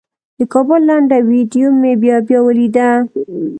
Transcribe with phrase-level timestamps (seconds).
[0.37, 2.87] د کابل لنډه ویډیو مې بیا بیا ولیده.